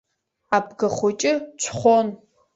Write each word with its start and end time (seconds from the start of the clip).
Абгахәыҷы 0.57 1.33
ҽхәон. 1.59 2.07